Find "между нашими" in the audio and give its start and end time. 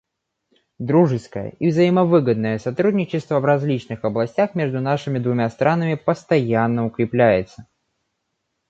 4.55-5.19